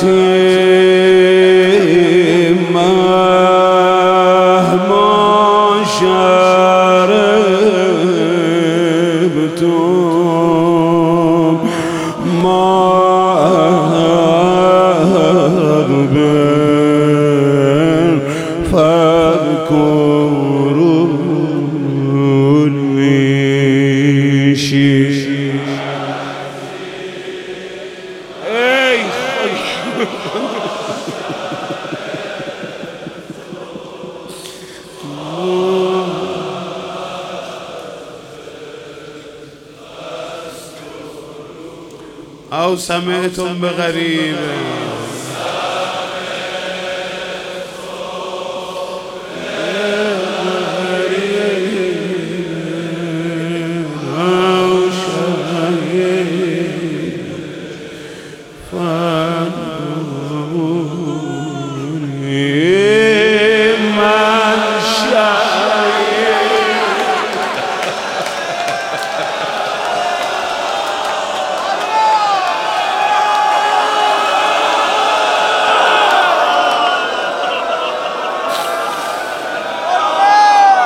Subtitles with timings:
[0.00, 0.51] to
[42.52, 44.36] او سمعتم بغریب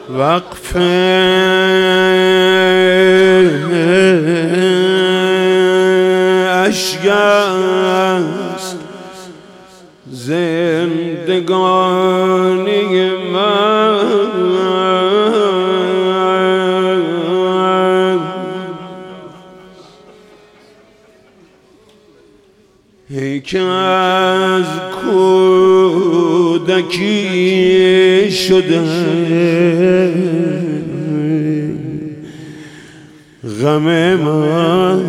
[0.10, 0.80] Vakfı
[6.68, 7.23] Eşgâ.
[23.10, 24.66] ای که از
[25.06, 26.72] کودکی
[28.32, 28.82] شده.
[33.62, 35.04] غم من.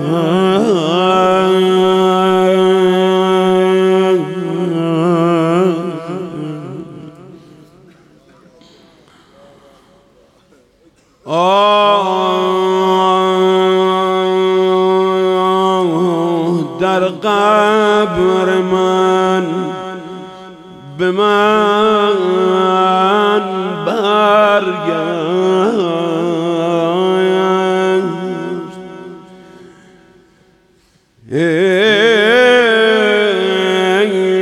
[11.26, 11.63] آه
[31.30, 31.38] ای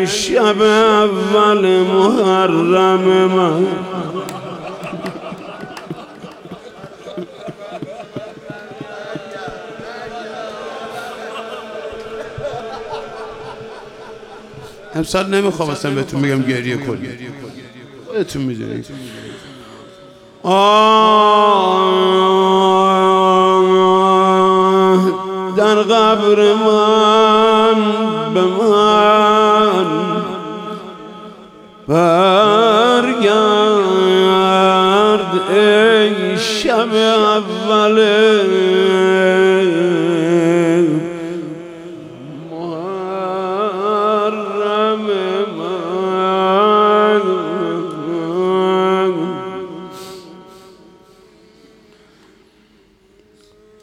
[0.06, 3.66] شب اول محرم من.
[14.94, 17.20] امسال نمی‌خوام اصلا بهتون بگم گریه کنید.
[18.06, 18.86] خودتون می‌دونید.
[20.44, 21.82] آه
[25.56, 27.74] در قبر من
[28.34, 29.86] به من
[31.88, 32.32] برگرد
[35.50, 37.71] ای شب اول.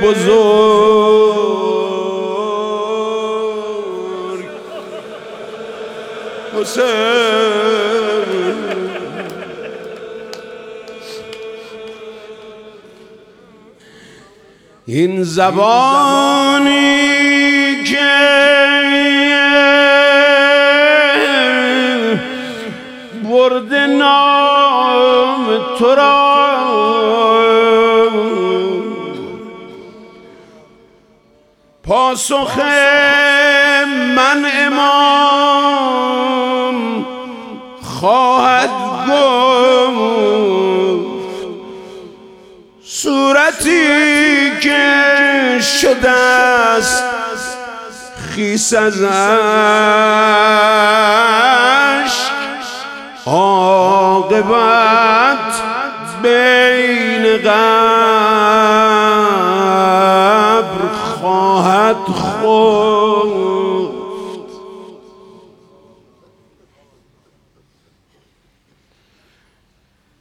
[0.03, 0.91] بزرگ.
[6.61, 7.50] حسین.
[14.87, 16.71] این زبانی
[17.85, 18.11] که
[23.25, 25.47] برد نام
[25.79, 26.41] تو را.
[31.83, 32.59] پاسخ
[46.01, 47.05] شده است
[48.35, 49.03] خیس از
[53.27, 54.49] عاقبت
[56.23, 57.51] بین قبر
[60.93, 62.41] خواهد خفت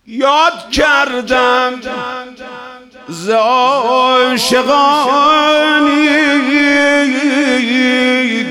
[0.07, 1.81] یاد کردم
[3.11, 4.59] ز عاشقانی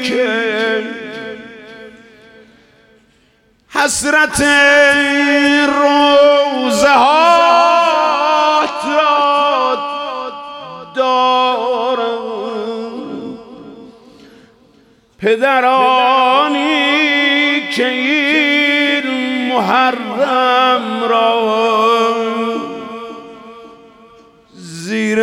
[0.02, 0.82] که
[3.68, 4.40] حسرت
[5.66, 6.94] روزه
[8.94, 9.78] را
[10.94, 12.18] دارم.
[15.18, 16.68] پدرانی
[17.70, 19.06] که این
[19.48, 21.87] محرم را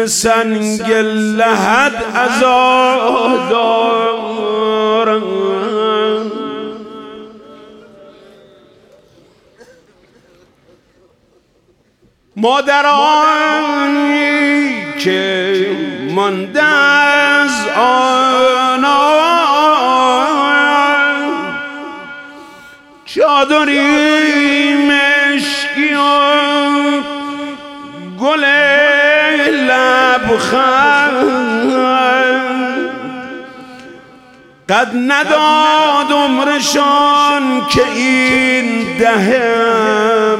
[0.07, 0.91] سنگ
[1.37, 3.45] لحد ازادارم
[13.15, 14.15] مادرانی
[14.99, 15.65] که
[16.11, 19.15] مانده از آنا
[23.05, 25.99] چادری مشکی و
[28.19, 28.45] گل
[30.25, 31.45] لبخند
[34.69, 40.39] قد نداد عمرشان که این دهم.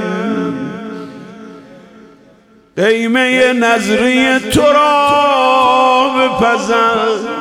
[2.77, 7.35] قیمه نظری تو را بپزن.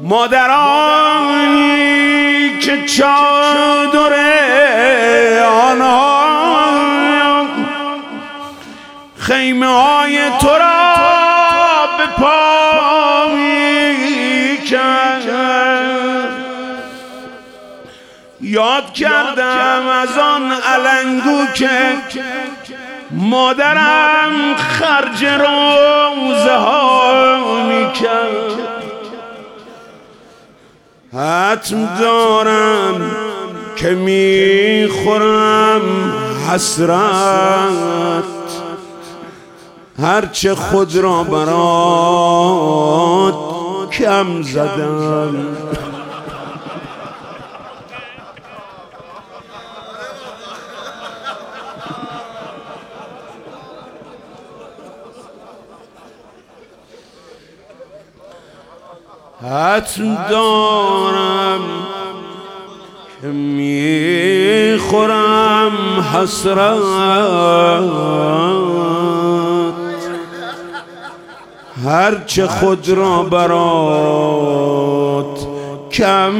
[0.00, 1.58] مادرانی
[2.60, 4.12] که چادر
[5.44, 6.07] آنها
[9.28, 10.94] خیمه های تو را
[11.98, 12.48] به پا
[18.40, 21.70] یاد کردم از آن علنگو که
[23.10, 28.58] مادرم خرج روزه ها می‌کرد.
[31.12, 33.10] حتم دارم
[33.76, 35.82] که می‌خورم
[36.50, 38.37] حسرت.
[40.02, 42.38] هرچه خود را برات
[43.90, 45.46] کم زدم.
[59.42, 61.60] حتم دارم
[63.22, 64.92] که می‌خورم
[66.14, 66.78] حسرت.
[71.88, 74.68] هرچه خود را برات
[75.92, 76.32] کم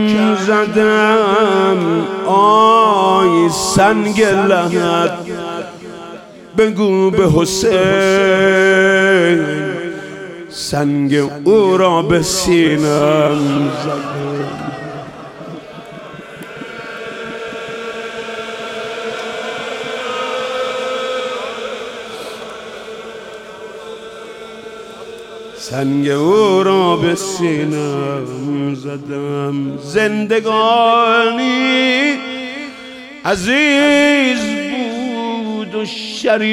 [0.46, 1.76] زدم
[2.26, 5.18] آی سنگ لحد
[6.58, 7.78] بگو به حسین.
[10.50, 11.14] سنگ
[11.44, 13.70] او را به سینم.
[25.60, 29.78] سنگ او را به سینم زدم.
[29.78, 31.38] زندگانی
[33.24, 34.40] عزیز
[35.44, 36.48] بود و شریف.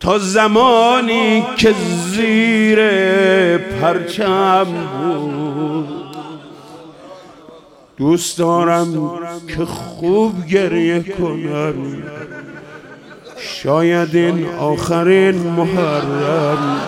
[0.00, 1.74] تا زمانی که
[2.10, 2.78] زیر
[3.58, 4.66] پرچم
[5.02, 5.88] بود.
[7.96, 9.10] دوست دارم
[9.48, 12.02] که خوب گریه کنم.
[13.44, 16.80] شاید این آخرین محرم.